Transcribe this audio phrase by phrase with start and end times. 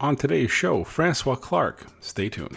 [0.00, 1.88] On today's show, Francois Klark.
[2.00, 2.56] Stay tuned.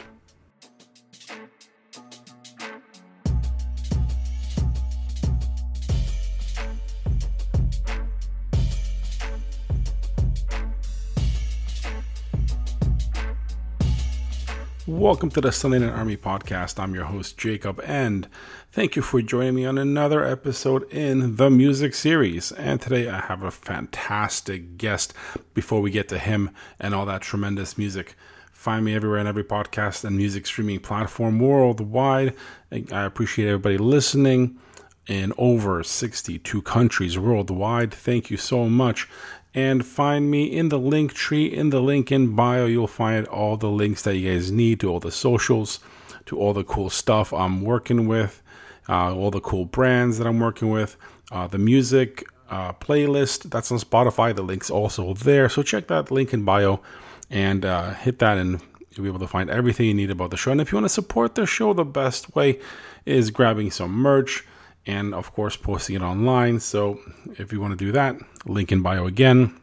[15.12, 16.80] Welcome to the Sunday Army podcast.
[16.80, 18.30] I'm your host, Jacob, and
[18.72, 22.54] thank you for joining me on another episode in the music series.
[22.54, 25.14] And today I have a fantastic guest
[25.54, 28.16] before we get to him and all that tremendous music.
[28.54, 32.34] Find me everywhere on every podcast and music streaming platform worldwide.
[32.72, 34.60] I appreciate everybody listening
[35.08, 37.94] in over 62 countries worldwide.
[37.94, 39.10] Thank you so much
[39.54, 42.66] and find me in the link tree in the link in bio.
[42.66, 45.80] You'll find all the links that you guys need to all the socials,
[46.28, 48.42] to all the cool stuff I'm working with,
[48.88, 50.96] uh, all the cool brands that I'm working with,
[51.32, 54.36] uh, the music uh, playlist that's on Spotify.
[54.36, 55.50] The link's also there.
[55.50, 56.82] So check that link in bio
[57.30, 60.38] and uh, hit that, and you'll be able to find everything you need about the
[60.38, 60.52] show.
[60.52, 62.60] And if you want to support the show, the best way
[63.06, 64.46] is grabbing some merch
[64.86, 66.60] and of course posting it online.
[66.60, 67.00] So
[67.38, 68.16] if you want to do that,
[68.46, 69.56] link in bio again.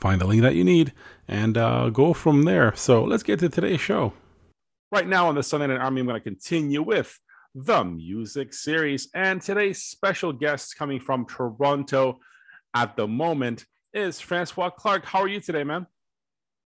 [0.00, 0.92] Find the link that you need
[1.28, 2.74] and uh, go from there.
[2.74, 4.12] So let's get to today's show.
[4.90, 7.18] Right now on the Sunday Night Army, I'm going to continue with
[7.54, 9.08] the music series.
[9.14, 12.18] And today's special guest coming from Toronto
[12.74, 15.04] at the moment is Francois Klark.
[15.04, 15.86] How are you today, man?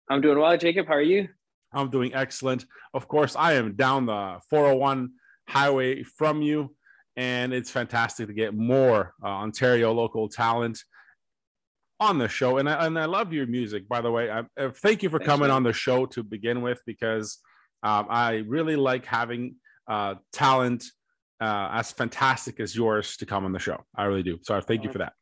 [0.10, 0.88] I'm doing well, Jacob.
[0.88, 1.28] How are you?
[1.74, 2.66] I'm doing excellent.
[2.94, 5.12] Of course, I am down the 401
[5.48, 6.76] highway from you
[7.18, 10.82] and it's fantastic to get more uh, Ontario local talent
[12.00, 12.60] on the show.
[12.60, 14.30] And I, and I love your music, by the way.
[14.30, 15.58] I, uh, thank you for Thanks, coming man.
[15.58, 17.40] on the show to begin with, because
[17.82, 19.56] um, I really like having
[19.88, 20.86] uh, talent
[21.42, 23.84] uh, as fantastic as yours to come on the show.
[23.96, 24.38] I really do.
[24.44, 25.14] So I thank you for that.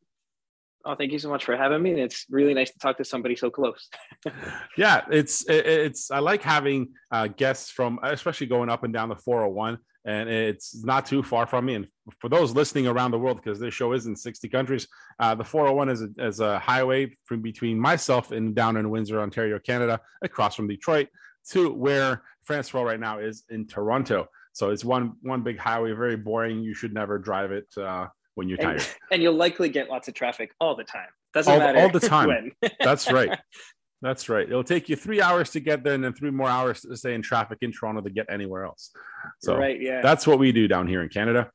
[0.84, 2.00] Oh, thank you so much for having me.
[2.00, 3.90] It's really nice to talk to somebody so close.
[4.78, 9.16] yeah, it's it's I like having uh, guests from, especially going up and down the
[9.16, 11.74] 401 and it's not too far from me.
[11.76, 11.88] And
[12.20, 14.88] for those listening around the world, because this show is in 60 countries,
[15.20, 19.20] uh, the 401 is a, is a highway from between myself and down in Windsor,
[19.20, 21.08] Ontario, Canada, across from Detroit,
[21.50, 24.28] to where Francois right now is in Toronto.
[24.54, 26.62] So it's one one big highway, very boring.
[26.62, 28.80] You should never drive it uh, when you're tired.
[28.80, 31.10] And, and, you'll likely get lots of traffic all the time.
[31.34, 32.52] Doesn't all, matter all the time.
[32.80, 33.38] That's right.
[34.02, 34.48] That's right.
[34.48, 37.14] It'll take you three hours to get there, and then three more hours to stay
[37.14, 38.92] in traffic in Toronto to get anywhere else.
[39.40, 41.50] So right, yeah, that's what we do down here in Canada.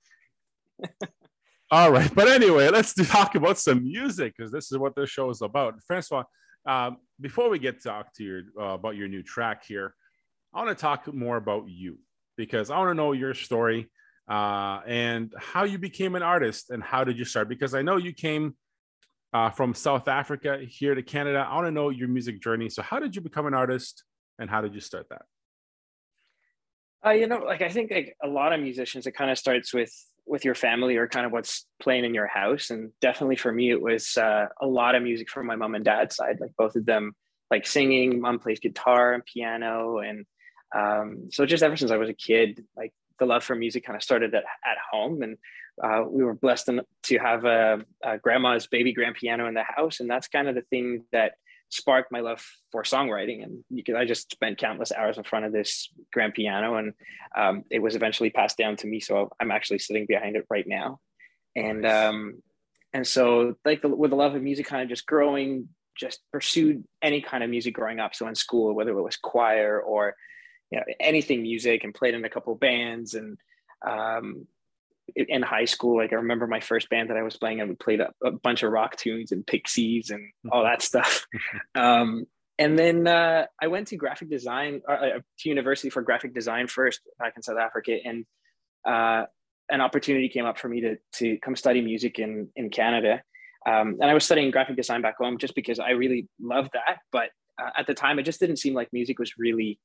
[1.71, 5.31] All right, but anyway, let's talk about some music because this is what this show
[5.31, 5.81] is about.
[5.87, 6.25] Francois,
[6.67, 9.95] um, before we get to talk to your uh, about your new track here,
[10.53, 11.99] I want to talk more about you
[12.37, 13.89] because I want to know your story
[14.29, 17.49] uh, and how you became an artist and how did you start?
[17.49, 18.57] Because I know you came
[19.33, 21.47] uh, from South Africa here to Canada.
[21.49, 22.69] I want to know your music journey.
[22.69, 24.05] So, how did you become an artist,
[24.39, 25.23] and how did you start that?
[27.05, 29.73] Uh, you know, like I think like a lot of musicians, it kind of starts
[29.73, 29.93] with
[30.27, 32.71] with your family or kind of what's playing in your house.
[32.71, 35.85] And definitely for me, it was uh, a lot of music from my mom and
[35.85, 36.39] dad's side.
[36.41, 37.13] Like both of them,
[37.51, 38.21] like singing.
[38.21, 40.27] Mom plays guitar and piano, and
[40.77, 43.97] um, so just ever since I was a kid, like the love for music kind
[43.97, 45.37] of started at, at home and
[45.83, 46.69] uh, we were blessed
[47.05, 50.55] to have a, a, grandma's baby grand piano in the house, and that's kind of
[50.55, 51.33] the thing that
[51.71, 53.43] sparked my love for songwriting.
[53.43, 56.93] And you could, I just spent countless hours in front of this grand piano, and
[57.37, 59.01] um, it was eventually passed down to me.
[59.01, 61.01] So I'm actually sitting behind it right now,
[61.57, 62.43] and um,
[62.93, 66.85] and so like the, with the love of music, kind of just growing, just pursued
[67.01, 68.15] any kind of music growing up.
[68.15, 70.15] So in school, whether it was choir or
[70.71, 73.39] you know anything music, and played in a couple bands and
[73.87, 74.47] um,
[75.17, 77.79] in high school, like I remember my first band that I was playing, I would
[77.79, 81.27] play a, a bunch of rock tunes and Pixies and all that stuff.
[81.75, 82.27] Um,
[82.61, 86.67] and then uh, I went to graphic design uh, uh, to university for graphic design
[86.67, 88.27] first back in South Africa, and
[88.87, 89.25] uh,
[89.71, 93.23] an opportunity came up for me to to come study music in in Canada.
[93.67, 96.99] Um, and I was studying graphic design back home just because I really loved that.
[97.11, 99.79] But uh, at the time, it just didn't seem like music was really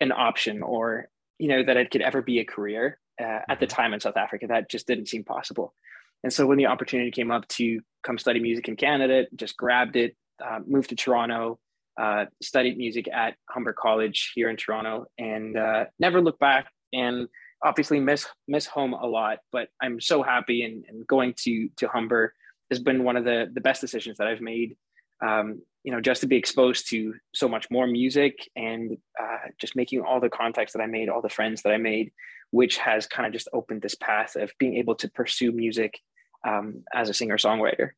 [0.00, 1.06] an option, or
[1.38, 3.74] you know that it could ever be a career uh, at the mm-hmm.
[3.74, 4.46] time in South Africa.
[4.48, 5.74] That just didn't seem possible.
[6.22, 9.96] And so when the opportunity came up to come study music in Canada, just grabbed
[9.96, 11.58] it, uh, moved to Toronto,
[12.00, 16.66] uh, studied music at Humber College here in Toronto, and uh, never looked back.
[16.92, 17.28] And
[17.62, 20.62] obviously miss miss home a lot, but I'm so happy.
[20.62, 22.34] And, and going to to Humber
[22.70, 24.76] has been one of the the best decisions that I've made.
[25.22, 29.76] Um, you know, just to be exposed to so much more music and uh, just
[29.76, 32.12] making all the contacts that I made, all the friends that I made,
[32.50, 35.98] which has kind of just opened this path of being able to pursue music
[36.46, 37.90] um, as a singer songwriter.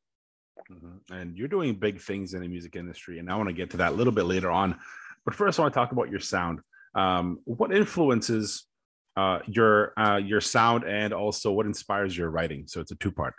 [0.70, 1.12] Mm-hmm.
[1.12, 3.78] And you're doing big things in the music industry, and I want to get to
[3.78, 4.78] that a little bit later on.
[5.24, 6.60] But first, I want to talk about your sound.
[6.94, 8.66] Um, what influences
[9.16, 12.64] uh, your uh, your sound, and also what inspires your writing?
[12.66, 13.34] So it's a two part.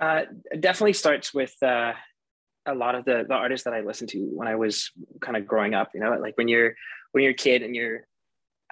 [0.00, 0.22] Uh,
[0.58, 1.92] definitely starts with uh,
[2.66, 4.90] a lot of the the artists that I listened to when I was
[5.20, 5.90] kind of growing up.
[5.94, 6.74] You know, like when you're
[7.12, 8.06] when you're a kid and you're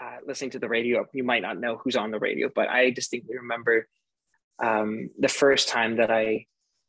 [0.00, 2.90] uh, listening to the radio, you might not know who's on the radio, but I
[2.90, 3.86] distinctly remember
[4.62, 6.46] um, the first time that I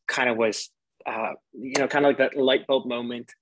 [0.08, 0.70] kind of was,
[1.06, 3.32] uh, you know, kind of like that light bulb moment.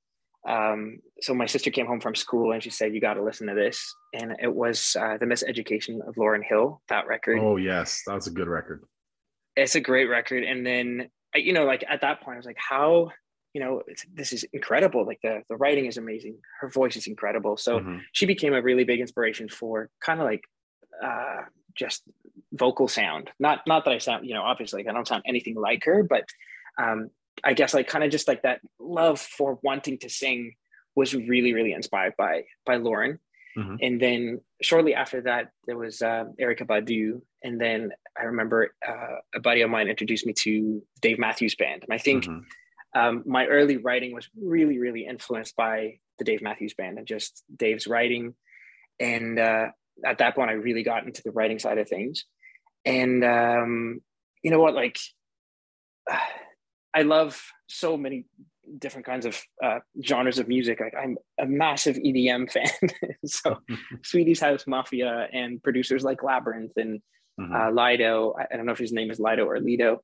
[0.49, 3.47] Um, so my sister came home from school and she said, "You got to listen
[3.47, 6.83] to this," and it was uh, the Miseducation of Lauryn Hill.
[6.89, 7.39] That record.
[7.41, 8.83] Oh yes, that's a good record.
[9.55, 12.59] It's a great record, and then you know, like at that point, I was like,
[12.59, 13.11] "How?"
[13.55, 13.83] You know,
[14.15, 15.07] this is incredible.
[15.07, 16.37] Like the the writing is amazing.
[16.61, 17.57] Her voice is incredible.
[17.57, 17.99] So mm-hmm.
[18.13, 20.43] she became a really big inspiration for kind of like
[21.05, 21.43] uh,
[21.75, 22.03] just
[22.53, 23.31] vocal sound.
[23.39, 26.25] Not not that I sound, you know, obviously I don't sound anything like her, but
[26.79, 27.11] um,
[27.45, 30.55] I guess like kind of just like that love for wanting to sing
[30.95, 33.19] was really really inspired by by Lauryn
[33.57, 33.77] Mm-hmm.
[33.81, 39.17] And then shortly after that, there was uh, Erykah Badu, and then I remember uh,
[39.35, 42.41] a buddy of mine introduced me to Dave Matthews Band, and I think mm-hmm.
[42.95, 47.43] Um, my early writing was really really influenced by the Dave Matthews Band and just
[47.55, 48.35] Dave's writing,
[49.01, 49.67] and uh,
[50.05, 52.25] at that point, I really got into the writing side of things.
[52.85, 54.01] And um,
[54.43, 54.75] you know what?
[54.75, 54.99] Like,
[56.95, 58.27] I love so many
[58.79, 60.81] different kinds of uh, genres of music.
[60.81, 62.91] Like, I'm a massive EDM fan.
[63.25, 63.59] so,
[64.05, 67.01] Swedish House Mafia and producers like Labrinth and
[67.41, 67.55] mm-hmm.
[67.55, 68.35] uh, Lido.
[68.39, 70.03] I, I, don't know if his name is Lido or Lido.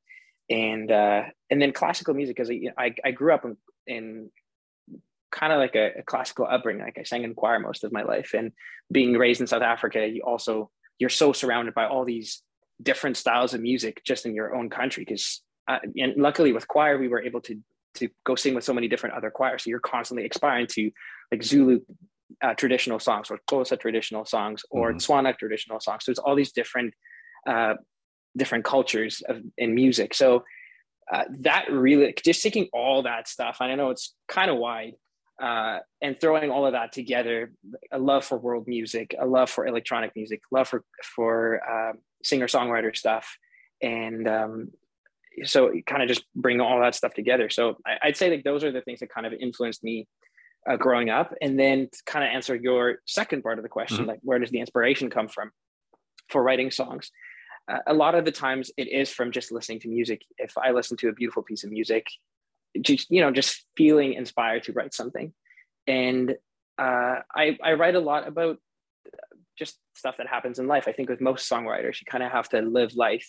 [0.50, 3.56] And uh, and then classical music, because I, I, I grew up in,
[3.86, 4.30] in
[5.30, 6.82] kind of like a, a, classical upbringing.
[6.82, 8.52] Like I sang in choir most of my life, and
[8.90, 12.42] being raised in South Africa, you also you're so surrounded by all these
[12.82, 15.04] different styles of music just in your own country.
[15.06, 17.60] Because uh, and luckily with choir, we were able to
[17.96, 19.64] to go sing with so many different other choirs.
[19.64, 20.90] So you're constantly aspiring to
[21.30, 21.80] like Zulu
[22.42, 24.98] uh, traditional songs or Xhosa traditional songs or mm-hmm.
[24.98, 26.04] Tswana traditional songs.
[26.04, 26.94] So it's all these different
[27.46, 27.74] uh,
[28.38, 30.14] different cultures of in music.
[30.14, 30.44] So
[31.12, 33.58] uh, that really just taking all that stuff.
[33.60, 34.94] And I know it's kind of wide,
[35.42, 37.52] uh, and throwing all of that together
[37.92, 41.92] a love for world music a love for electronic music love for for uh,
[42.24, 43.36] singer songwriter stuff
[43.80, 44.72] and um,
[45.44, 48.64] so kind of just bring all that stuff together so I, would say like those
[48.64, 50.08] are the things that kind of influenced me
[50.68, 54.08] uh, growing up and then kind of answer your second part of the question mm-hmm.
[54.08, 55.52] like where does the inspiration come from
[56.28, 57.12] for writing songs
[57.86, 60.22] a lot of the times it is from just listening to music.
[60.38, 62.06] If i listen to a beautiful piece of music
[62.80, 65.32] just you know just feeling inspired to write something.
[65.86, 66.32] And
[66.78, 68.58] uh, I, I write a lot about
[69.58, 70.84] just stuff that happens in life.
[70.86, 73.26] I think with most songwriters you kind of have to live life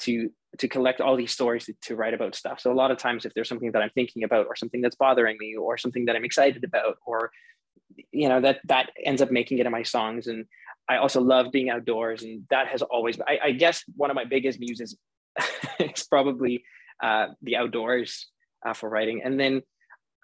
[0.00, 2.60] to to collect all these stories to, to, write about stuff.
[2.60, 4.96] So a lot of times if there's something that i'm thinking about or something that's
[4.96, 7.30] bothering me or something that i'm excited about or
[8.12, 10.44] you know that that ends up making it in my songs and
[10.88, 14.24] i also love being outdoors and that has always I, I guess one of my
[14.24, 14.96] biggest muses
[15.78, 16.64] is probably
[17.02, 18.28] uh, the outdoors
[18.66, 19.22] uh, for writing.
[19.24, 19.62] And then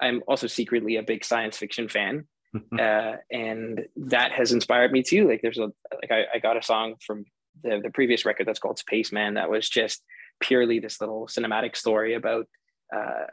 [0.00, 2.26] I'm also secretly a big science fiction fan.
[2.78, 5.28] uh, and that has inspired me too.
[5.28, 5.70] Like there's a,
[6.00, 7.24] like I, I got a song from
[7.62, 10.02] the, the previous record that's called Spaceman that was just
[10.40, 12.46] purely this little cinematic story about
[12.94, 13.24] uh,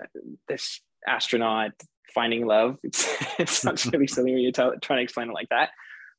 [0.47, 1.71] this astronaut
[2.13, 2.77] finding love.
[2.83, 3.07] It's,
[3.39, 5.69] it sounds really silly when you're trying to explain it like that.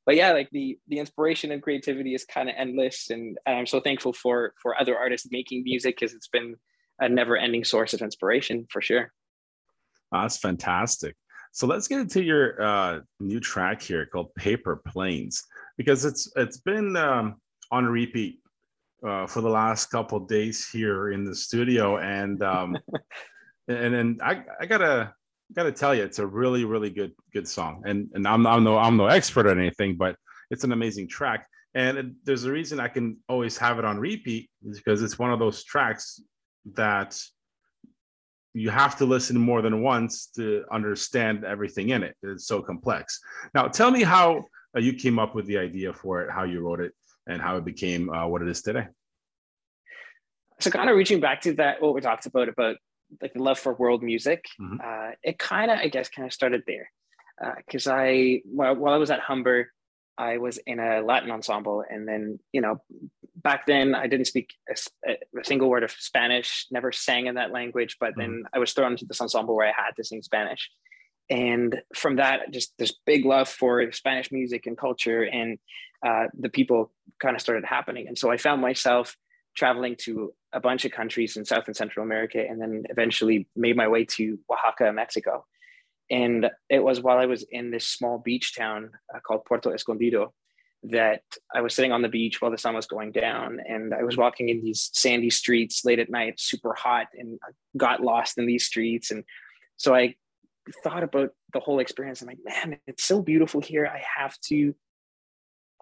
[0.07, 3.67] But yeah, like the the inspiration and creativity is kind of endless, and, and I'm
[3.67, 6.57] so thankful for for other artists making music because it's been
[6.99, 9.13] a never ending source of inspiration for sure.
[10.13, 11.17] That's fantastic.
[11.53, 15.45] So let's get into your uh, new track here called Paper Planes
[15.77, 17.37] because it's it's been um,
[17.71, 18.41] on repeat
[19.07, 22.77] uh, for the last couple days here in the studio, and um,
[23.69, 25.15] and and I, I gotta
[25.55, 28.79] gotta tell you, it's a really really good good song, and and I'm I'm no
[28.79, 30.17] I'm no expert or anything, but
[30.51, 33.99] it's an amazing track, and it, there's a reason I can always have it on
[33.99, 36.21] repeat is because it's one of those tracks
[36.75, 37.21] that
[38.53, 42.17] you have to listen more than once to understand everything in it.
[42.23, 43.21] It's so complex.
[43.55, 44.45] Now, tell me how
[44.77, 46.93] uh, you came up with the idea for it, how you wrote it,
[47.27, 48.89] and how it became uh, what it is today.
[50.59, 52.77] So, kind of reaching back to that, what we talked about about
[53.21, 54.77] like the love for world music, mm-hmm.
[54.83, 56.91] uh, it kind of, I guess, kind of started there
[57.67, 59.73] because uh, I, while, while I was at Humber,
[60.19, 62.83] I was in a Latin ensemble, and then you know,
[63.37, 67.53] back then I didn't speak a, a single word of Spanish, never sang in that
[67.53, 67.97] language.
[67.99, 68.55] But then mm-hmm.
[68.55, 70.71] I was thrown into this ensemble where I had to sing Spanish,
[71.31, 75.59] and from that, just this big love for Spanish music and culture, and
[76.07, 78.07] uh, the people kind of started happening.
[78.07, 79.17] And so I found myself
[79.57, 83.77] traveling to a bunch of countries in South and Central America, and then eventually made
[83.77, 85.45] my way to Oaxaca, Mexico.
[86.11, 90.33] And it was while I was in this small beach town uh, called Puerto Escondido
[90.83, 91.23] that
[91.55, 94.17] I was sitting on the beach while the sun was going down, and I was
[94.17, 98.47] walking in these sandy streets late at night, super hot, and I got lost in
[98.47, 99.11] these streets.
[99.11, 99.23] And
[99.77, 100.17] so I
[100.83, 102.23] thought about the whole experience.
[102.23, 103.87] I'm like, man, it's so beautiful here.
[103.87, 104.75] I have to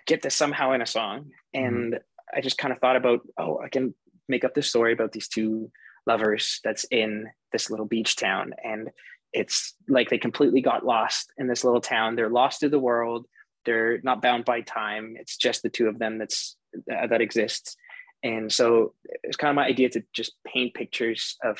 [0.06, 1.30] get this somehow in a song.
[1.56, 1.66] Mm-hmm.
[1.66, 2.00] And.
[2.30, 3.94] I just kind of thought about, oh, I can
[4.28, 5.70] make up this story about these two
[6.06, 8.52] lovers that's in this little beach town.
[8.64, 8.90] And
[9.32, 12.16] it's like they completely got lost in this little town.
[12.16, 13.26] They're lost to the world.
[13.64, 15.16] They're not bound by time.
[15.18, 16.56] It's just the two of them that's
[16.90, 17.76] uh, that exists.
[18.22, 21.58] And so it's kind of my idea to just paint pictures of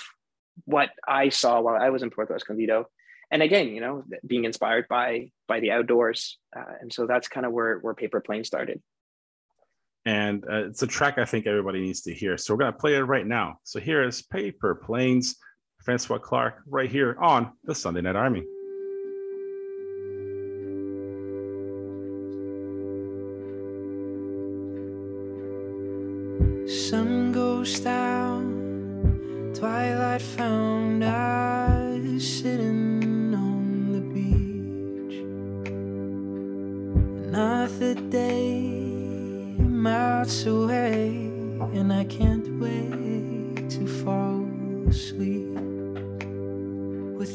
[0.64, 2.88] what I saw while I was in Puerto Escondido
[3.30, 7.46] and again you know being inspired by by the outdoors uh, and so that's kind
[7.46, 8.80] of where where paper plane started
[10.08, 12.38] and uh, it's a track i think everybody needs to hear.
[12.38, 13.58] So we're going to play it right now.
[13.62, 15.36] So here is paper planes
[15.84, 18.44] francois klark right here on the sunday night army.
[26.66, 30.67] Sun goes down twilight found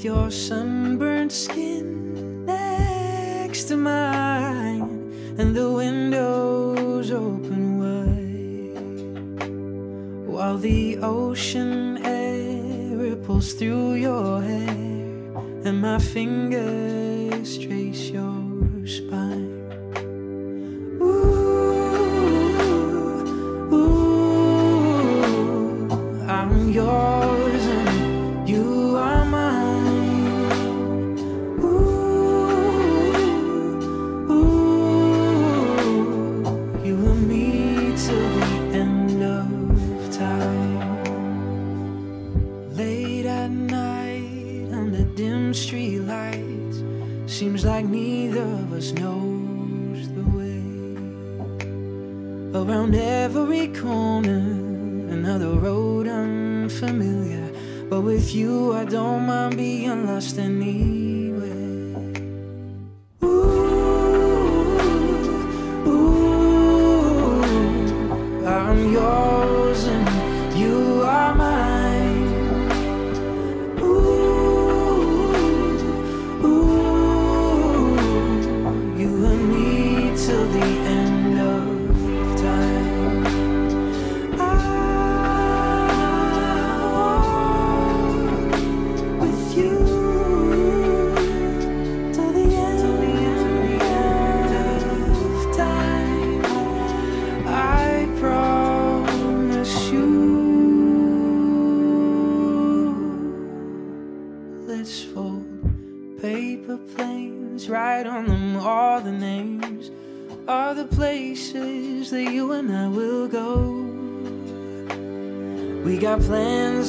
[0.03, 8.77] your sunburned skin next to mine, and the windows open wide
[10.27, 15.31] while the ocean air ripples through your hair,
[15.63, 19.22] and my fingers trace your spine.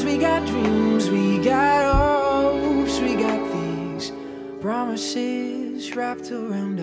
[0.04, 4.12] We got dreams, we got hopes, we got these
[4.60, 6.73] promises wrapped around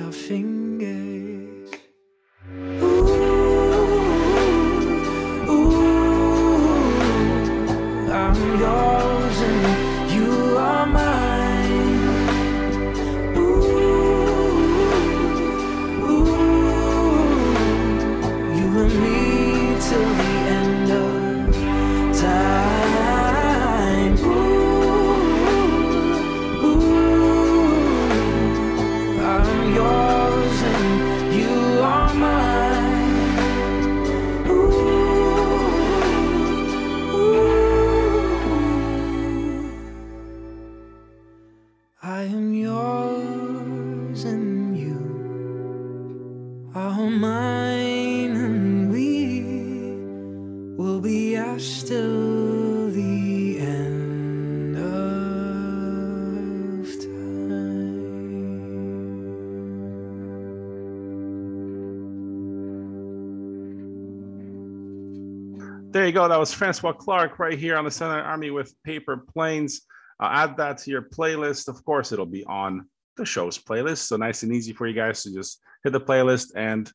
[66.01, 66.27] There you go.
[66.27, 69.83] That was Francois Klark right here on the Center Army with Paper Planes.
[70.19, 71.67] I'll add that to your playlist.
[71.67, 73.97] Of course, it'll be on the show's playlist.
[73.97, 76.91] So nice and easy for you guys to just hit the playlist and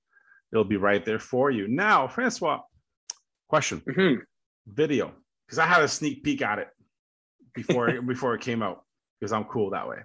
[0.51, 1.69] it'll be right there for you.
[1.69, 2.63] Now, Francois,
[3.49, 3.81] question.
[3.89, 4.23] Mm-hmm.
[4.67, 5.13] video
[5.47, 6.69] because I had a sneak peek at it
[7.55, 8.83] before before it came out
[9.21, 9.99] because I'm cool that way.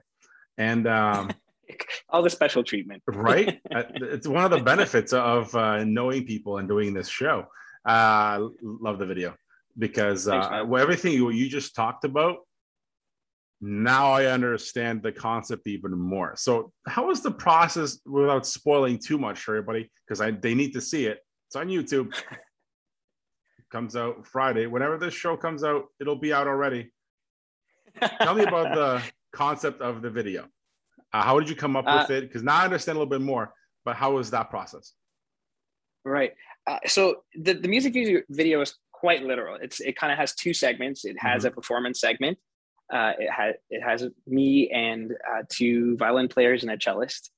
[0.59, 1.31] And um,
[2.09, 3.59] all the special treatment, right?
[3.73, 7.47] Uh, it's one of the benefits of uh, knowing people and doing this show.
[7.85, 9.35] Uh, love the video
[9.77, 12.37] because uh, well, everything you, you just talked about.
[13.63, 16.33] Now I understand the concept even more.
[16.35, 19.91] So, how was the process without spoiling too much for everybody?
[20.05, 21.19] Because I they need to see it.
[21.47, 22.13] It's on YouTube.
[23.71, 24.67] comes out Friday.
[24.67, 26.91] Whenever this show comes out, it'll be out already.
[28.19, 29.01] Tell me about the
[29.33, 30.47] concept of the video.
[31.13, 32.27] Uh, how did you come up uh, with it?
[32.27, 33.53] Because now I understand a little bit more,
[33.85, 34.93] but how was that process?
[36.03, 36.33] Right.
[36.67, 37.93] Uh, so the, the music
[38.29, 39.57] video is quite literal.
[39.61, 41.05] It's it kind of has two segments.
[41.05, 41.47] It has mm-hmm.
[41.47, 42.37] a performance segment.
[42.91, 47.31] Uh, it has it has me and uh, two violin players and a cellist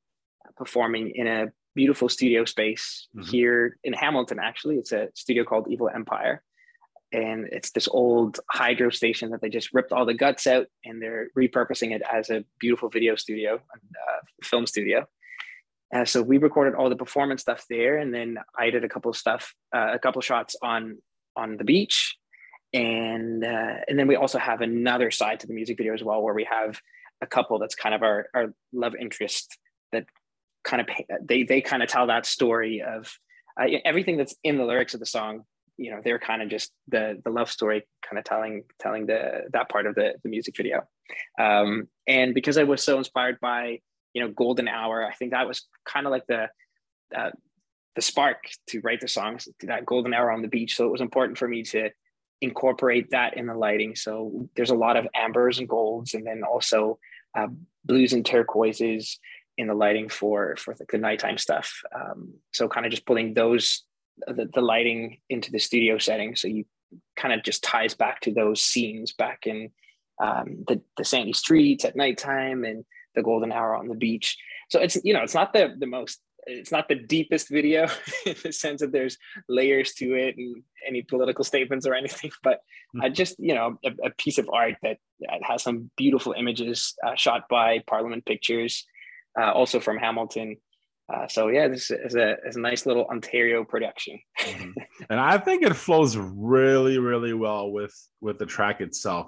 [0.46, 3.30] uh, performing in a beautiful studio space mm-hmm.
[3.30, 4.40] here in Hamilton.
[4.40, 6.44] Actually, it's a studio called Evil Empire,
[7.14, 11.02] and it's this old hydro station that they just ripped all the guts out and
[11.02, 15.08] they're repurposing it as a beautiful video studio and uh, film studio.
[15.94, 19.12] Uh, so we recorded all the performance stuff there, and then I did a couple
[19.12, 20.98] of stuff, uh, a couple shots on
[21.36, 22.18] on the beach,
[22.74, 26.22] and uh, and then we also have another side to the music video as well,
[26.22, 26.80] where we have
[27.22, 29.58] a couple that's kind of our our love interest
[29.92, 30.06] that
[30.64, 30.88] kind of
[31.22, 33.18] they they kind of tell that story of
[33.60, 35.44] uh, everything that's in the lyrics of the song
[35.78, 39.42] you know they're kind of just the the love story kind of telling telling the
[39.52, 40.88] that part of the the music video.
[41.40, 43.80] Um and because i was so inspired by
[44.14, 45.06] you know golden hour.
[45.06, 46.50] I think that was kind of like the
[47.16, 47.32] uh,
[47.96, 50.76] the spark to write the songs to that golden hour on the beach.
[50.76, 51.90] So it was important for me to
[52.42, 53.96] incorporate that in the lighting.
[53.96, 57.00] So there's a lot of ambers and golds and then also
[57.38, 57.48] uh,
[57.86, 59.20] blues and turquoises
[59.58, 61.82] in the lighting for for the, the nighttime stuff.
[61.96, 63.84] Um, so kind of just pulling those
[64.28, 66.66] the, the lighting into the studio setting, so you
[67.16, 69.72] kind of just ties back to those scenes back in
[70.22, 74.38] um, the the sandy streets at nighttime and the golden hour on the beach.
[74.70, 77.88] So it's you know it's not the the most it's not the deepest video
[78.26, 82.60] in the sense that there's layers to it and any political statements or anything, but
[83.02, 86.96] uh, just you know a, a, piece of art that, that has some beautiful images
[87.06, 88.86] uh, shot by Parliament Pictures
[89.40, 90.58] uh, also from Hamilton.
[91.14, 94.20] Uh, so yeah, this is a, is a nice little Ontario production.
[94.40, 94.72] mm-hmm.
[95.10, 99.28] And I think it flows really, really well with with the track itself.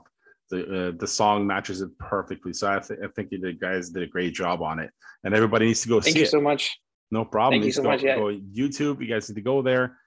[0.49, 2.53] The uh, the song matches it perfectly.
[2.53, 4.91] So I, th- I think you did, guys did a great job on it,
[5.23, 6.29] and everybody needs to go Thank see you it.
[6.29, 6.79] so much.
[7.11, 7.53] No problem.
[7.53, 8.03] Thank you so go, much.
[8.03, 8.15] Yeah.
[8.15, 9.01] Go YouTube.
[9.01, 9.97] You guys need to go there,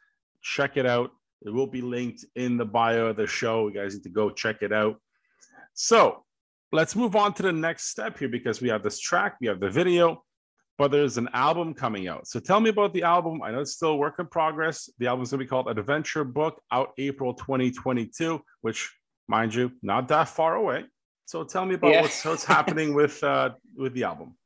[0.43, 1.11] check it out.
[1.45, 3.69] It will be linked in the bio of the show.
[3.69, 5.01] You guys need to go check it out.
[5.75, 6.25] So
[6.73, 9.61] let's move on to the next step here because we have this track, we have
[9.61, 10.25] the video,
[10.77, 12.27] but there's an album coming out.
[12.27, 13.43] So tell me about the album.
[13.43, 14.91] I know it's still work in progress.
[14.99, 18.93] The album's gonna be called Adventure Book, out April 2022, which,
[19.29, 20.85] mind you, not that far away.
[21.27, 22.01] So tell me about yeah.
[22.01, 24.37] what's, what's happening with uh, with the album.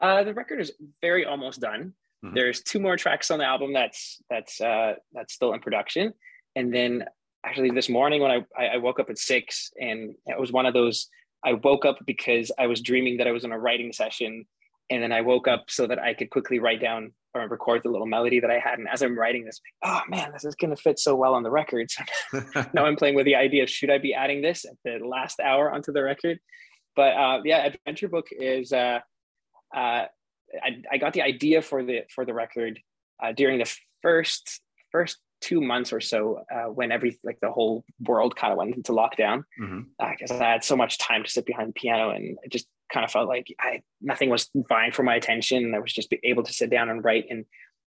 [0.00, 1.92] Uh, the record is very almost done.
[2.24, 2.34] Mm-hmm.
[2.34, 6.14] There's two more tracks on the album that's that's uh, that's still in production,
[6.56, 7.04] and then
[7.44, 10.74] actually this morning when I, I woke up at six and it was one of
[10.74, 11.08] those
[11.44, 14.44] I woke up because I was dreaming that I was in a writing session
[14.90, 17.88] and then I woke up so that I could quickly write down or record the
[17.88, 18.78] little melody that I had.
[18.78, 21.44] And as I'm writing this, oh man, this is going to fit so well on
[21.44, 21.90] the record.
[21.90, 22.02] So
[22.74, 25.38] now I'm playing with the idea of should I be adding this at the last
[25.40, 26.40] hour onto the record?
[26.96, 28.72] But uh, yeah, Adventure Book is.
[28.72, 29.00] Uh,
[29.74, 30.06] uh,
[30.64, 32.80] I, I, got the idea for the for the record
[33.22, 33.72] uh, during the
[34.02, 38.58] first first two months or so uh, when every like the whole world kind of
[38.58, 40.42] went into lockdown because mm-hmm.
[40.42, 43.10] uh, I had so much time to sit behind the piano and just kind of
[43.10, 45.74] felt like I nothing was vying for my attention.
[45.74, 47.26] I was just able to sit down and write.
[47.30, 47.44] And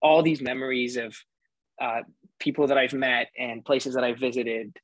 [0.03, 1.17] all these memories of
[1.81, 2.01] uh,
[2.39, 4.77] people that I've met and places that I visited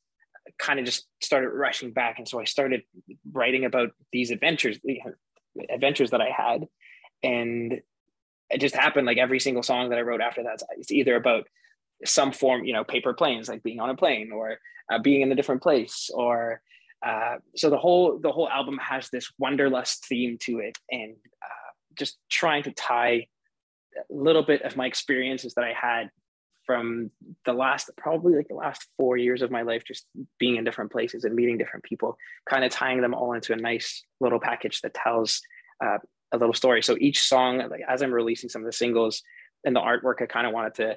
[0.59, 2.19] kind of just started rushing back.
[2.19, 2.83] And so I started
[3.31, 4.79] writing about these adventures
[5.71, 6.67] adventures that I had.
[7.23, 7.81] And
[8.51, 11.45] it just happened like every single song that I wrote after that it's either about
[12.05, 14.59] some form, you know, paper planes, like being on a plane or
[14.91, 16.61] uh, being in a different place, or
[17.05, 21.71] uh, so the whole the whole album has this wanderlust theme to it, and uh,
[21.99, 23.27] just trying to tie
[23.97, 26.11] a little bit of my experiences that I had
[26.65, 27.11] from
[27.45, 30.07] the last probably like the last four years of my life just
[30.39, 32.17] being in different places and meeting different people
[32.49, 35.43] kind of tying them all into a nice little package that tells
[35.85, 35.99] uh,
[36.31, 36.81] a little story.
[36.81, 39.23] So each song like as i'm releasing some of the singles
[39.65, 40.97] and the artwork i kind of wanted to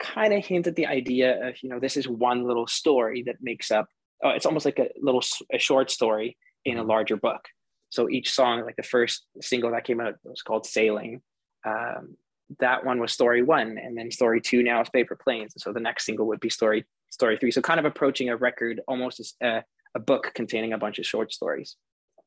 [0.00, 3.36] kind of hint at the idea of you know this is one little story that
[3.40, 3.88] makes up
[4.24, 6.90] oh, it's almost like a little a short story in a mm-hmm.
[6.90, 7.48] larger book
[7.90, 11.22] so each song like the first single that came out was called sailing
[11.66, 12.16] um,
[12.60, 15.54] that one was story one, and then story two now is Paper Planes.
[15.54, 17.50] And so the next single would be story story three.
[17.50, 19.62] So kind of approaching a record almost as a,
[19.94, 21.76] a book containing a bunch of short stories.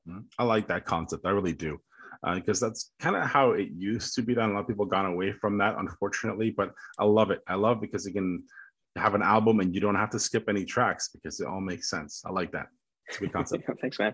[0.07, 0.21] Mm-hmm.
[0.37, 1.25] I like that concept.
[1.25, 1.79] I really do.
[2.35, 4.51] Because uh, that's kind of how it used to be done.
[4.51, 7.39] A lot of people gone away from that, unfortunately, but I love it.
[7.47, 8.43] I love because you can
[8.95, 11.89] have an album and you don't have to skip any tracks because it all makes
[11.89, 12.23] sense.
[12.25, 12.67] I like that.
[13.07, 13.69] It's a good concept.
[13.81, 14.13] Thanks, man.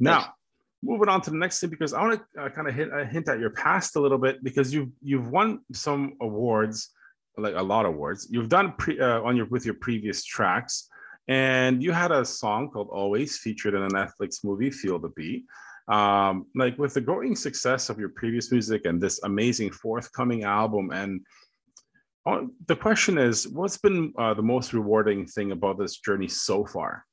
[0.00, 0.34] Now, Thanks.
[0.82, 3.04] moving on to the next thing because I want to uh, kind of hit a
[3.04, 6.90] hint at your past a little bit because you've you've won some awards,
[7.36, 8.28] like a lot of awards.
[8.30, 10.88] You've done pre, uh, on your with your previous tracks.
[11.26, 15.46] And you had a song called Always featured in a Netflix movie, Feel the Beat.
[15.88, 20.90] Um, like with the growing success of your previous music and this amazing forthcoming album,
[20.92, 21.22] and uh,
[22.66, 27.04] the question is, what's been uh, the most rewarding thing about this journey so far?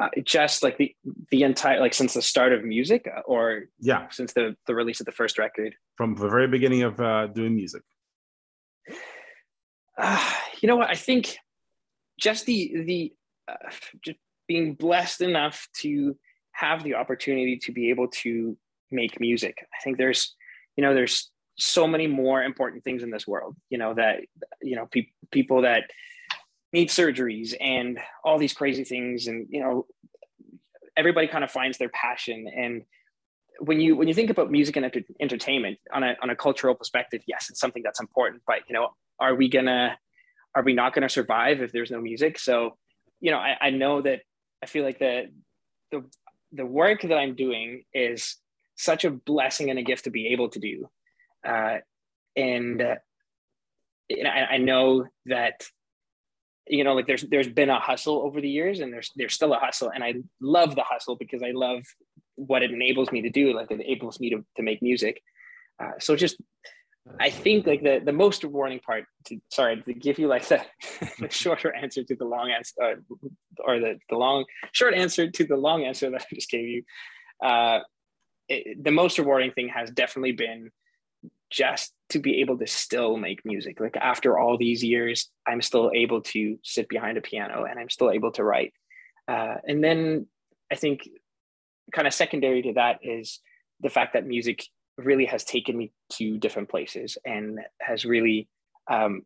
[0.00, 0.94] Uh, just like the
[1.30, 4.98] the entire like since the start of music, uh, or yeah, since the the release
[5.00, 7.82] of the first record from the very beginning of uh, doing music.
[9.98, 10.88] Uh, you know what?
[10.88, 11.36] I think
[12.18, 13.12] just the the
[13.46, 13.70] uh,
[14.02, 16.16] just being blessed enough to
[16.52, 18.56] have the opportunity to be able to
[18.90, 19.54] make music.
[19.60, 20.34] I think there's
[20.76, 23.56] you know there's so many more important things in this world.
[23.68, 24.20] You know that
[24.62, 25.84] you know pe- people that
[26.72, 29.86] need surgeries and all these crazy things, and you know
[30.96, 32.82] everybody kind of finds their passion and
[33.60, 36.74] when you when you think about music and enter- entertainment on a on a cultural
[36.74, 38.42] perspective, yes, it's something that's important.
[38.46, 39.98] But you know, are we gonna
[40.54, 42.38] are we not to survive if there's no music?
[42.38, 42.76] So,
[43.20, 44.20] you know, I, I know that
[44.62, 45.30] I feel like the,
[45.92, 46.04] the,
[46.52, 48.36] the work that I'm doing is
[48.76, 50.88] such a blessing and a gift to be able to do.
[51.46, 51.78] Uh,
[52.36, 52.96] and, uh,
[54.10, 55.62] and I, I know that,
[56.66, 59.52] you know, like there's, there's been a hustle over the years and there's, there's still
[59.52, 59.90] a hustle.
[59.94, 61.82] And I love the hustle because I love
[62.36, 63.54] what it enables me to do.
[63.54, 65.22] Like it enables me to, to make music.
[65.82, 66.36] Uh, so just
[67.18, 69.04] I think like the the most rewarding part.
[69.26, 70.64] To, sorry to give you like the,
[71.18, 72.94] the shorter answer to the long answer, uh,
[73.64, 76.82] or the the long short answer to the long answer that I just gave you.
[77.42, 77.80] Uh,
[78.48, 80.70] it, the most rewarding thing has definitely been
[81.50, 83.80] just to be able to still make music.
[83.80, 87.90] Like after all these years, I'm still able to sit behind a piano and I'm
[87.90, 88.72] still able to write.
[89.28, 90.26] Uh, and then
[90.70, 91.08] I think
[91.92, 93.40] kind of secondary to that is
[93.80, 94.64] the fact that music
[94.96, 98.48] really has taken me to different places and has really
[98.90, 99.22] um,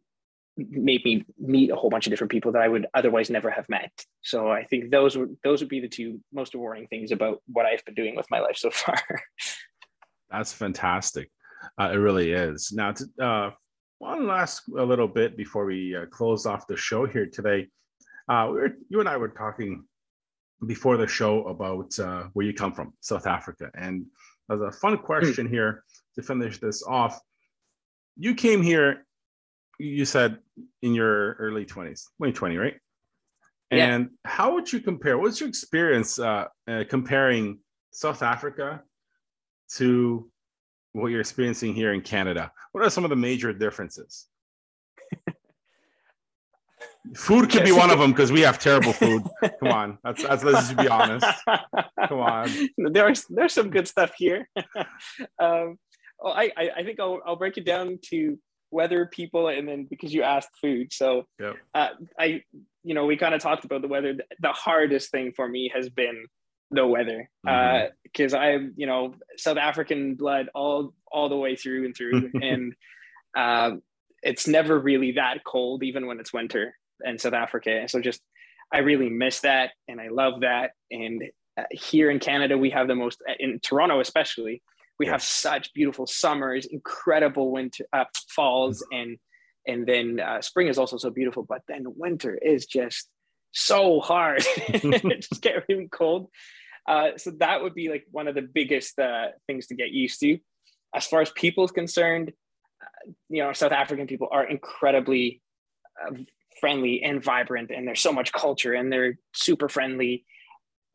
[0.56, 3.68] made me meet a whole bunch of different people that I would otherwise never have
[3.68, 3.90] met.
[4.22, 7.66] So I think those would those would be the two most rewarding things about what
[7.66, 8.96] I've been doing with my life so far.
[10.30, 11.30] That's fantastic.
[11.80, 12.72] Uh, it really is.
[12.72, 13.50] Now, to, uh,
[13.98, 17.68] one last a little bit before we uh, close off the show here today.
[18.28, 19.84] Uh, we were, you and I were talking
[20.66, 24.06] before the show about uh, where you come from, South Africa, and
[24.50, 27.20] as a fun question here to finish this off.
[28.16, 29.06] You came here,
[29.78, 30.38] you said
[30.82, 32.74] in your early 20s, 2020, right?
[33.70, 34.30] And yeah.
[34.30, 35.18] how would you compare?
[35.18, 37.58] What's your experience uh, uh, comparing
[37.90, 38.82] South Africa
[39.76, 40.30] to
[40.94, 42.50] what you're experiencing here in Canada?
[42.72, 44.26] What are some of the major differences?
[47.16, 49.22] Food could be one of them because we have terrible food.
[49.60, 51.26] Come on, that's, that's let's just be honest.
[52.08, 52.48] Come on.
[52.92, 54.48] There's there's some good stuff here.
[55.38, 55.78] um,
[56.18, 58.38] well, I I think I'll I'll break it down to
[58.70, 60.94] weather, people, and then because you asked food.
[60.94, 61.56] So yep.
[61.74, 62.42] uh, I
[62.82, 64.16] you know we kind of talked about the weather.
[64.40, 66.24] The hardest thing for me has been
[66.74, 68.34] the weather because mm-hmm.
[68.34, 72.74] uh, I'm you know South African blood all all the way through and through, and
[73.36, 73.82] um,
[74.22, 77.70] it's never really that cold even when it's winter in South Africa.
[77.70, 78.20] And so just
[78.72, 80.72] I really miss that and I love that.
[80.90, 81.22] And
[81.58, 84.62] uh, here in Canada, we have the most in Toronto, especially.
[84.98, 85.12] We yeah.
[85.12, 89.00] have such beautiful summers, incredible winter, uh, falls, mm-hmm.
[89.00, 89.18] and
[89.66, 91.44] and then uh, spring is also so beautiful.
[91.48, 93.08] But then winter is just
[93.52, 94.42] so hard.
[94.68, 96.28] it just get really cold.
[96.86, 100.20] Uh, so that would be like one of the biggest uh, things to get used
[100.20, 100.38] to.
[100.94, 102.32] As far as people is concerned,
[102.82, 105.42] uh, you know, South African people are incredibly
[106.00, 106.14] uh,
[106.60, 110.24] friendly and vibrant and there's so much culture and they're super friendly.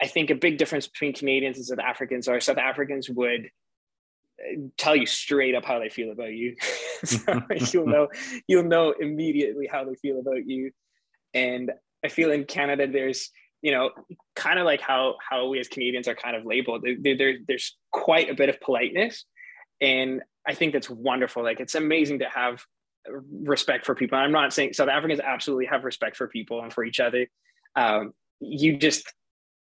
[0.02, 3.50] I think a big difference between canadians and south africans are south africans would
[4.42, 6.56] uh, tell you straight up how they feel about you.
[7.06, 8.10] So you'll know
[8.48, 10.72] you'll know immediately how they feel about you.
[11.34, 11.72] And
[12.04, 13.30] i feel in canada there's
[13.62, 13.92] you know
[14.36, 17.78] kind of like how how we as canadians are kind of labeled there, there, there's
[17.92, 19.26] quite a bit of politeness
[19.82, 22.64] and i think that's wonderful like it's amazing to have
[23.32, 24.18] respect for people.
[24.18, 27.28] I'm not saying South Africans absolutely have respect for people and for each other.
[27.76, 29.12] Um, you just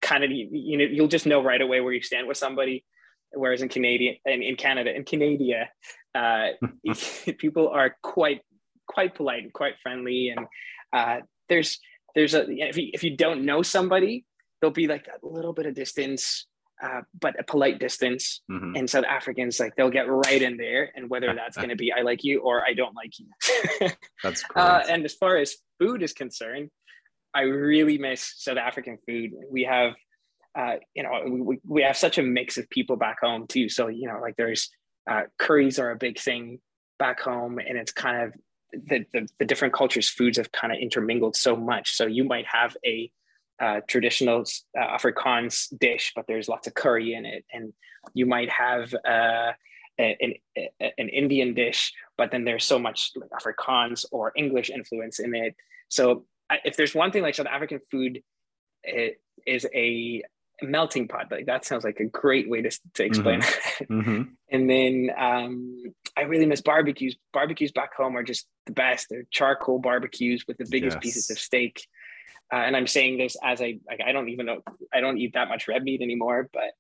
[0.01, 2.85] kind of you know you'll just know right away where you stand with somebody.
[3.31, 5.67] Whereas in Canadian and in Canada in Canada,
[6.15, 6.49] Uh,
[7.37, 8.41] people are quite
[8.87, 10.47] quite polite and quite friendly, and
[10.91, 11.79] uh, there's
[12.15, 14.25] there's a if you, if you don't know somebody,
[14.59, 16.47] there'll be like a little bit of distance.
[16.81, 18.41] Uh, but a polite distance.
[18.51, 18.75] Mm-hmm.
[18.75, 21.93] And South Africans, like they'll get right in there, and whether that's going to be
[21.93, 23.89] I like you or I don't like you.
[24.23, 24.93] that's uh, great.
[24.93, 26.71] and as far as food is concerned,
[27.33, 29.31] I really miss South African food.
[29.49, 29.93] We have,
[30.57, 33.69] uh, you know, we, we have such a mix of people back home too.
[33.69, 34.69] So, you know, like there's
[35.09, 36.59] uh, curries are a big thing
[36.99, 38.33] back home and it's kind of
[38.73, 41.95] the, the, the different cultures foods have kind of intermingled so much.
[41.95, 43.11] So you might have a
[43.61, 44.43] uh, traditional
[44.77, 47.45] uh, Afrikaans dish, but there's lots of curry in it.
[47.53, 47.73] And
[48.13, 49.51] you might have uh,
[49.97, 50.33] an,
[50.79, 55.55] an Indian dish, but then there's so much like Afrikaans or English influence in it.
[55.89, 56.25] So
[56.65, 58.21] if there's one thing like South African food
[58.83, 60.23] it is a
[60.61, 61.31] melting pot.
[61.31, 63.93] Like that sounds like a great way to, to explain mm-hmm.
[63.93, 64.21] Mm-hmm.
[64.49, 65.83] and then um,
[66.17, 67.15] I really miss barbecues.
[67.33, 69.07] Barbecues back home are just the best.
[69.09, 71.03] They're charcoal barbecues with the biggest yes.
[71.03, 71.87] pieces of steak.
[72.51, 74.61] Uh, and I'm saying this as I like I don't even know
[74.93, 76.49] I don't eat that much red meat anymore.
[76.53, 76.71] But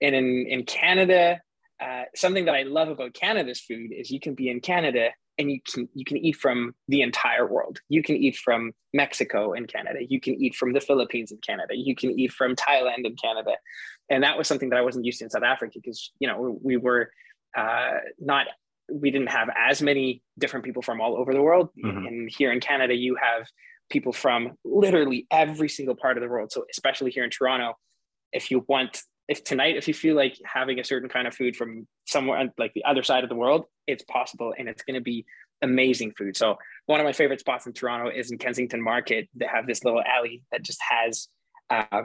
[0.00, 1.40] and in in Canada,
[1.80, 5.50] uh, something that I love about Canada's food is you can be in Canada and
[5.50, 7.78] you can you can eat from the entire world.
[7.88, 10.00] You can eat from Mexico and Canada.
[10.06, 11.74] You can eat from the Philippines and Canada.
[11.74, 13.52] You can eat from Thailand and Canada,
[14.10, 16.58] and that was something that I wasn't used to in South Africa because you know
[16.62, 17.10] we were
[17.56, 18.46] uh, not
[18.90, 21.70] we didn't have as many different people from all over the world.
[21.82, 22.06] Mm-hmm.
[22.06, 23.46] And here in Canada, you have
[23.90, 26.52] people from literally every single part of the world.
[26.52, 27.74] So especially here in Toronto,
[28.32, 31.56] if you want if tonight if you feel like having a certain kind of food
[31.56, 35.00] from somewhere like the other side of the world it's possible and it's going to
[35.00, 35.24] be
[35.62, 39.46] amazing food so one of my favorite spots in toronto is in kensington market they
[39.46, 41.28] have this little alley that just has
[41.70, 42.02] uh,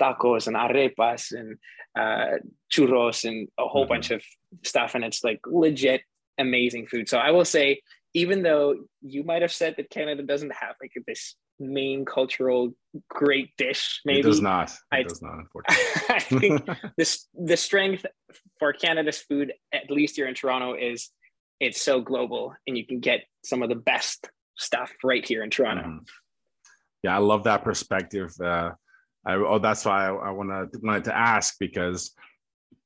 [0.00, 1.58] tacos and arepas and
[1.98, 2.38] uh,
[2.72, 3.94] churros and a whole mm-hmm.
[3.94, 4.22] bunch of
[4.62, 6.02] stuff and it's like legit
[6.38, 7.80] amazing food so i will say
[8.14, 12.72] even though you might have said that canada doesn't have like this main cultural
[13.08, 14.00] great dish.
[14.04, 14.70] Maybe it does not.
[14.70, 15.34] It I, does not.
[15.38, 18.04] Unfortunately, I think this the strength
[18.58, 21.10] for Canada's food, at least here in Toronto, is
[21.60, 25.50] it's so global, and you can get some of the best stuff right here in
[25.50, 25.84] Toronto.
[25.84, 25.98] Mm.
[27.02, 28.32] Yeah, I love that perspective.
[28.42, 28.70] Uh,
[29.24, 32.14] I, oh, that's why I, I wanna, wanted to ask because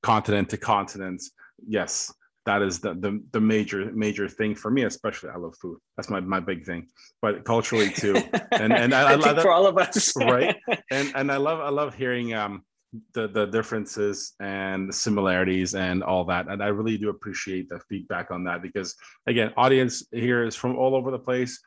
[0.02, 1.22] continent to continent,
[1.66, 2.12] yes,
[2.46, 5.78] that is the, the the major major thing for me especially i love food.
[5.96, 6.86] That's my my big thing.
[7.20, 8.16] But culturally too.
[8.52, 10.16] And and i, I, I love for all of us.
[10.16, 10.56] Right?
[10.90, 12.62] And and i love i love hearing um
[13.12, 16.48] the the differences and the similarities and all that.
[16.48, 18.94] And i really do appreciate the feedback on that because
[19.26, 21.60] again audience here is from all over the place.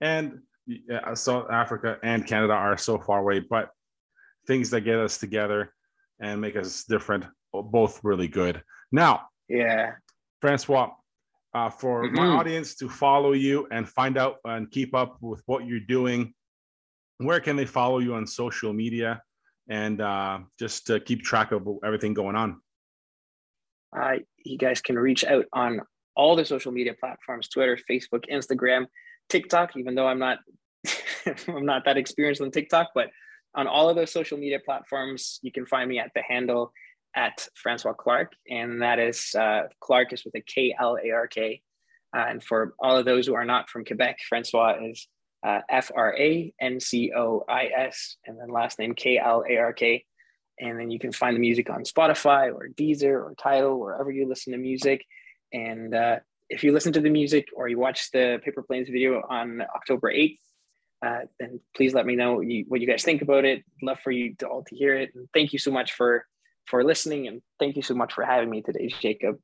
[0.00, 3.68] And yeah, south africa and canada are so far away but
[4.46, 5.72] things that get us together
[6.20, 8.62] and make us different both really good.
[8.90, 9.92] Now yeah
[10.44, 10.90] Francois,
[11.54, 12.16] uh, for mm-hmm.
[12.16, 16.34] my audience to follow you and find out and keep up with what you're doing,
[17.16, 19.22] where can they follow you on social media
[19.70, 22.60] and uh, just to keep track of everything going on?
[23.98, 25.80] Uh, you guys can reach out on
[26.14, 28.84] all the social media platforms Twitter, Facebook, Instagram,
[29.30, 30.40] TikTok, even though I'm not.
[31.48, 33.08] I'm not that experienced on TikTok, but
[33.54, 36.70] on all of those social media platforms, you can find me at the handle
[37.14, 41.26] at Francois Klark, and that is uh, Klark is with a K L A R
[41.26, 41.62] K.
[42.16, 45.08] Uh, and for all of those who are not from Quebec, Francois is
[45.44, 49.44] uh, F R A N C O I S, and then last name K L
[49.48, 50.04] A R K.
[50.58, 54.28] And then you can find the music on Spotify or Deezer or Tidal, wherever you
[54.28, 55.04] listen to music.
[55.52, 59.20] And uh, if you listen to the music or you watch the Paper Planes video
[59.28, 60.38] on October 8th,
[61.04, 63.64] uh, then please let me know what you, what you guys think about it.
[63.82, 65.10] Love for you to all to hear it.
[65.14, 66.24] And thank you so much for
[66.66, 67.28] for listening.
[67.28, 69.38] And thank you so much for having me today, Jacob.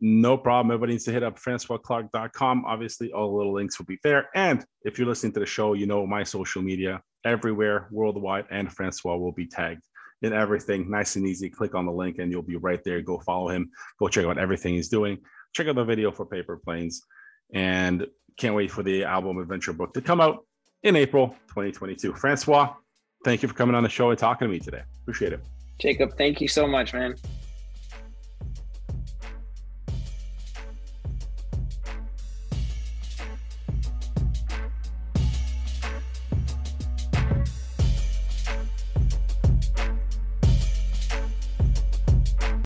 [0.00, 0.72] No problem.
[0.72, 2.64] Everybody needs to hit up francoisklark.com.
[2.64, 4.28] Obviously, all the little links will be there.
[4.34, 8.72] And if you're listening to the show, you know my social media everywhere, worldwide, and
[8.72, 9.84] Francois will be tagged
[10.22, 10.90] in everything.
[10.90, 11.48] Nice and easy.
[11.48, 13.00] Click on the link and you'll be right there.
[13.00, 13.70] Go follow him.
[13.98, 15.18] Go check out everything he's doing.
[15.54, 17.02] Check out the video for Paper Planes.
[17.54, 20.46] And can't wait for the album Adventure Book to come out
[20.82, 22.14] in April 2022.
[22.14, 22.74] Francois,
[23.24, 24.82] thank you for coming on the show and talking to me today.
[25.02, 25.40] Appreciate it.
[25.78, 27.16] Jacob, thank you so much, man.